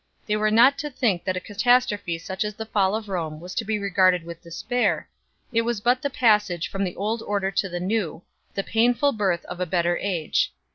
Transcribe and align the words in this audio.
They 0.25 0.35
were 0.35 0.49
not 0.49 0.79
to 0.79 0.89
think 0.89 1.23
that 1.25 1.37
a 1.37 1.39
catastrophe 1.39 2.17
such 2.17 2.43
as 2.43 2.55
the 2.55 2.65
fall 2.65 2.95
of 2.95 3.07
Rome 3.07 3.39
was 3.39 3.53
to 3.53 3.63
be 3.63 3.77
regarded 3.77 4.23
with 4.23 4.41
despair; 4.41 5.07
it 5.53 5.61
was 5.61 5.79
but 5.79 6.01
the 6.01 6.09
passage 6.09 6.69
from 6.69 6.83
the 6.83 6.95
old 6.95 7.21
order 7.21 7.51
to 7.51 7.69
the 7.69 7.79
new, 7.79 8.23
the 8.55 8.63
painful 8.63 9.11
birth 9.11 9.45
of 9.45 9.59
a 9.59 9.67
better 9.67 9.97
age 9.99 10.51
1 10.55 10.59